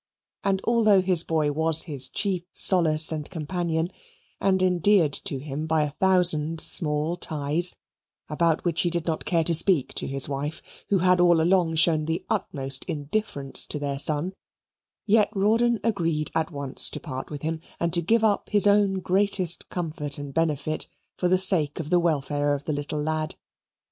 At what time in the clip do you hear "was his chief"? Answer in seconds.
1.51-2.41